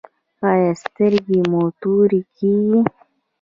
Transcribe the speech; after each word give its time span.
ایا 0.49 0.71
سترګې 0.83 1.39
مو 1.51 1.63
تورې 1.81 2.21
کیږي؟ 2.35 2.79